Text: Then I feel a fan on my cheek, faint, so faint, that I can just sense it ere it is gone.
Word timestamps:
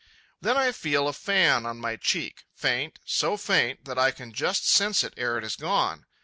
Then 0.41 0.57
I 0.57 0.71
feel 0.71 1.07
a 1.07 1.13
fan 1.13 1.63
on 1.67 1.77
my 1.79 1.95
cheek, 1.95 2.45
faint, 2.55 2.97
so 3.05 3.37
faint, 3.37 3.85
that 3.85 3.99
I 3.99 4.09
can 4.09 4.33
just 4.33 4.67
sense 4.67 5.03
it 5.03 5.13
ere 5.15 5.37
it 5.37 5.43
is 5.43 5.55
gone. 5.55 6.07